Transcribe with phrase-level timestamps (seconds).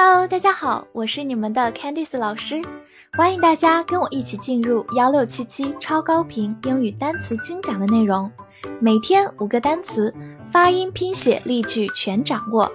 [0.00, 2.62] Hello，大家好，我是你们的 Candice 老师，
[3.14, 8.30] 欢迎大家跟我一起进入幺六七七超高频英语单词精讲的内容，
[8.80, 10.14] 每天五个单词，
[10.52, 12.70] 发音、拼写、例句全掌握，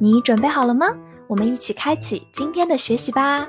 [0.00, 0.86] 你准备好了吗？
[1.26, 3.46] 我们一起开启今天的学习吧。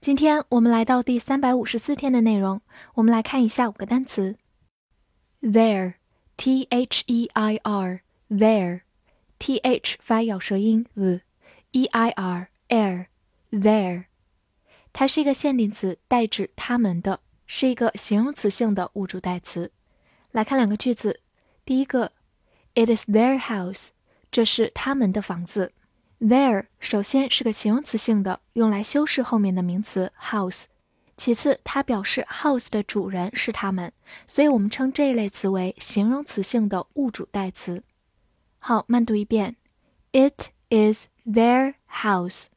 [0.00, 2.60] 今天我们来到第三百五十四天的内容，
[2.94, 4.36] 我们来看一下五个单词
[5.42, 8.82] ：there，t h e i r，there。
[9.38, 14.04] T h 发咬舌音，the，e i r air，there，
[14.92, 19.70] 它是一个限定词，代指他们的，是一个形容词性的物主代词。
[20.32, 21.20] 来看两个句子，
[21.64, 22.12] 第一个
[22.74, 23.88] ，It is their house，
[24.30, 25.72] 这是他们的房子。
[26.20, 30.64] there 首先是个形容词性的，用来修饰后面的名词 house。
[31.16, 33.92] 其次，它表示 house 的主人是他们，
[34.26, 37.82] 所以我们称这一类词为形容词性的物主代词。
[38.68, 39.56] 好，慢读一遍。
[40.12, 42.48] It is their house.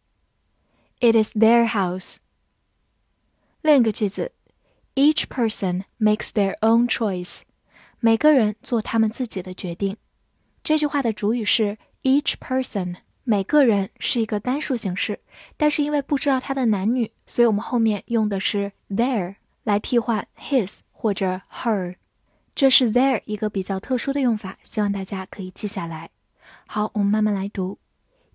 [1.00, 2.18] It is their house.
[3.62, 4.34] 另一个句子
[4.96, 7.44] ，Each person makes their own choice.
[8.02, 9.96] 每个人做他们自己的决定。
[10.62, 15.22] 这句话的主语是 each person，每个人是一个单数形式，
[15.56, 21.96] 但是因为不知道它的男女，所以我们后面用的是 their 来替换 his 或者 her。
[22.54, 26.12] 这是 there 一个比较特殊的用法，希望大家可以记下来。
[26.68, 27.80] 好，我们慢慢来读。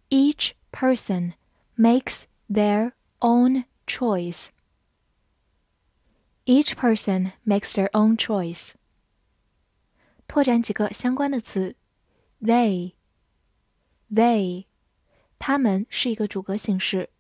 [0.09, 1.35] Each person
[1.77, 4.49] makes their own choice.
[6.45, 8.73] Each person makes their own choice.
[10.27, 11.77] 拓展几个相关的词
[12.41, 12.95] ：they,
[14.11, 14.67] they，
[15.39, 17.11] 他们是一个主格形式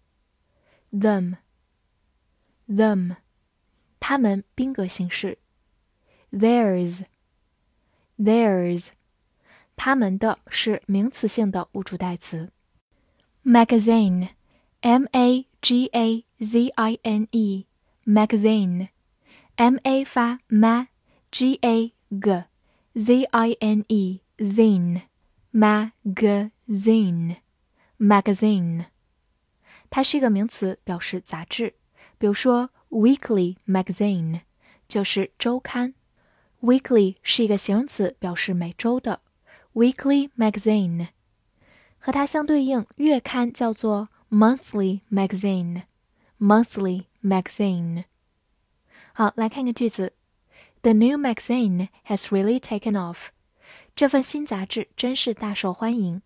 [0.92, 1.36] ；them,
[2.68, 3.16] them，
[4.00, 5.38] 他们宾格形式。
[6.36, 7.04] Theirs,
[8.18, 8.88] theirs，
[9.76, 12.50] 他们的是名词性的物主代词。
[13.44, 14.30] magazine,
[14.80, 17.66] m a g a z i n e,
[18.04, 18.88] magazine,
[19.54, 22.44] m a 发 ma，g a g
[22.94, 25.02] z i n e, zine,
[25.52, 27.36] magazine,
[27.98, 28.86] magazine，
[29.88, 31.74] 它是一个名词，表示杂志。
[32.18, 34.40] 比如说，weekly magazine
[34.88, 35.94] 就是周刊。
[36.66, 39.20] Weekly 是一个形容词，表示每周的。
[39.72, 41.10] Weekly magazine
[41.96, 45.82] 和它相对应，月刊叫做 monthly magazine。
[46.40, 48.06] Monthly magazine。
[49.12, 50.14] 好，来看个句子
[50.82, 53.28] ：The new magazine has really taken off。
[53.94, 56.20] 这份新杂志真是大受欢迎。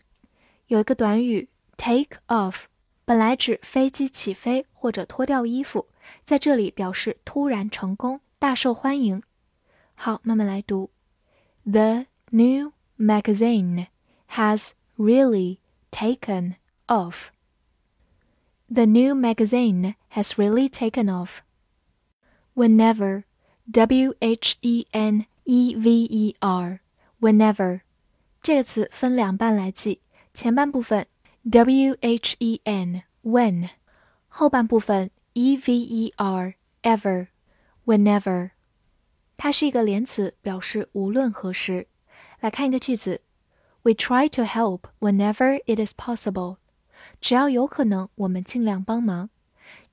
[0.69, 2.63] 有一个短语 take off，
[3.05, 5.89] 本来指飞机起飞或者脱掉衣服，
[6.25, 9.23] 在这里表示突然成功，大受欢迎。
[10.00, 10.92] 好，慢慢来读。
[11.66, 13.88] The new magazine
[14.32, 15.60] has really
[15.92, 16.56] taken
[16.88, 17.30] off.
[18.68, 21.42] The new magazine has really taken off.
[22.54, 23.24] Whenever,
[23.72, 26.80] W H E N E V E R,
[27.20, 27.82] whenever，
[28.42, 30.00] 这个词分两半来记，
[30.34, 31.06] 前半部分
[31.50, 33.70] W H E N when，
[34.28, 37.28] 后半部分 E V E R ever,
[37.86, 38.52] whenever。
[39.43, 41.87] 它是一个连词，表示无论何时。
[42.41, 43.23] 来看一个句子
[43.81, 46.59] ：We try to help whenever it is possible。
[47.23, 49.31] 只要有可能，我们尽量帮忙。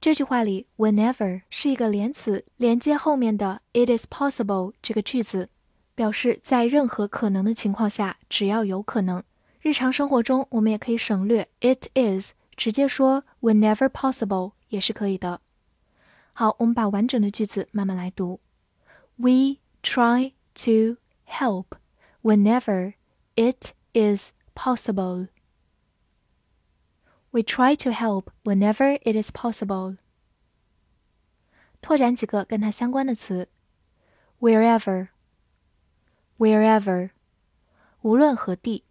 [0.02, 5.47] 这句话里，whenever 是一个连词，连接后面的 it is possible 这个句子，
[5.96, 9.24] 表示在任何可能的情况下，只要有可能。
[9.62, 15.40] 日常生活中，我们也可以省略 it is，直接说 whenever possible 也是可以的。
[16.34, 18.41] 好，我们把完整的句子慢慢来读。
[19.16, 20.33] We try
[20.65, 21.77] to help
[22.22, 22.94] whenever
[23.34, 25.28] it is possible.
[27.31, 29.99] We try to help whenever it is possible.
[31.81, 33.49] 拓展几个跟它相关的词：
[34.41, 35.09] wherever,
[36.38, 37.10] wherever，
[38.03, 38.84] 无论何地；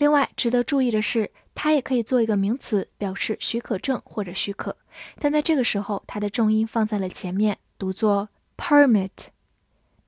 [0.00, 4.74] 另外，值得注意的是，它也可以做一个名词，表示许可证或者许可，
[5.18, 9.10] 但在这个时候，它的重音放在了前面，读作 permit。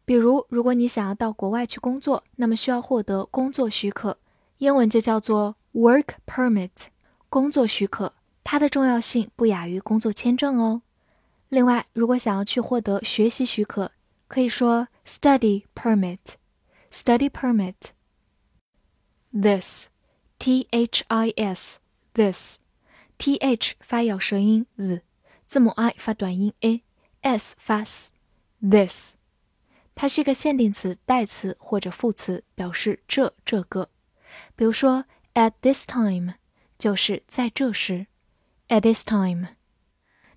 [0.07, 4.17] 比如，如果你想要到国外去工作，那么需要获得工作许可，
[4.57, 6.71] 英文就叫做 work permit，
[7.29, 8.15] 工作许可。
[8.43, 10.81] 它的重要性不亚于工作签证哦。
[11.51, 13.93] 另外，如果想要去获得学习许可，
[14.27, 16.37] 可以说 study permit。
[16.91, 17.75] study permit。
[19.33, 19.89] This,
[20.39, 21.79] t h i s,
[22.13, 22.59] this,
[23.17, 25.01] t h 发咬舌音 z，
[25.47, 28.13] 字母 i 发短音 a，s 发 s。
[28.61, 29.15] This，
[29.95, 33.89] 它是一个限定词、代词或者副词，表示这、这个。
[34.55, 36.35] 比如说，at this time
[36.79, 38.07] 就是在这时
[38.69, 39.57] ，at this time。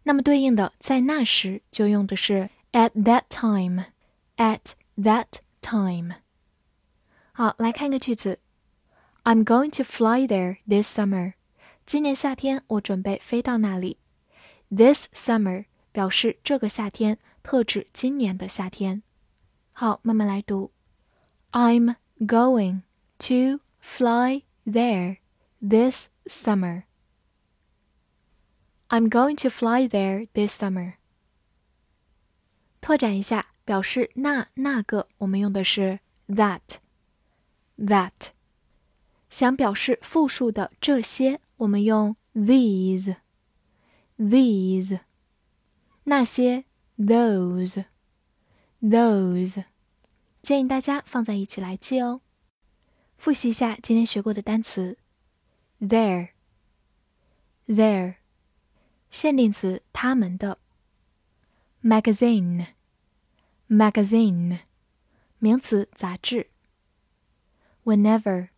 [0.04, 6.16] 那么对应的在那时就用的是 at that time，at that time。
[7.34, 8.40] 好，来看一个句子。
[9.25, 11.35] I'm going to fly there this summer.
[11.87, 13.99] 今年夏天我准备飞到那里。
[14.71, 19.03] This summer 表示这个夏天，特指今年的夏天。
[19.73, 20.73] 好，慢慢来读。
[21.53, 22.83] I'm going
[23.19, 25.19] to fly there
[25.61, 26.85] this summer.
[28.89, 30.95] I'm going to fly there this summer.
[32.81, 36.79] 拓展一下，表示那那个，我们用的是 that
[37.79, 38.31] that。
[39.36, 43.18] 想表示复数的这些，我们用 these
[44.18, 45.02] these。
[46.06, 46.64] 那些
[46.98, 47.84] those
[48.82, 49.66] those。
[50.42, 52.22] 建议大家放在一起来记哦。
[53.18, 54.98] 复习一下今天学过的单词
[55.82, 56.30] ：there
[57.68, 58.16] there，
[59.12, 60.60] 限定词他们的
[61.84, 62.68] ；magazine
[63.68, 64.60] magazine，
[65.40, 66.52] 名词杂志
[67.84, 68.55] ；whenever。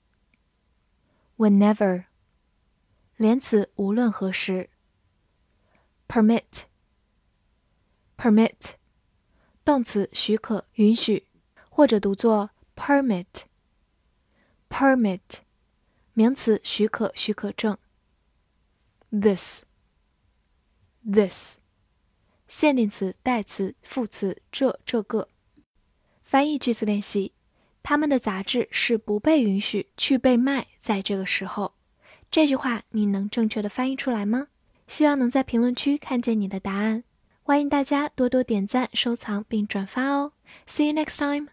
[1.37, 2.05] whenever，
[3.15, 4.71] 连词无论何时。
[6.07, 8.73] permit，permit，
[9.65, 11.27] 动词许可、允许，
[11.69, 15.19] 或者读作 permit，permit，
[16.13, 17.77] 名词许可、许可证。
[19.11, 19.65] this，this，
[22.47, 25.29] 限定词、代词、副词这、这个。
[26.23, 27.33] 翻译句子练习。
[27.89, 31.71] 他们的杂志是不被允许去被卖，在这个时候，
[32.29, 34.47] 这句话你能正确的翻译出来吗？
[34.89, 37.05] 希望能在评论区看见你的答案。
[37.43, 40.33] 欢迎大家多多点赞、收藏并转发哦。
[40.67, 41.47] See you next time.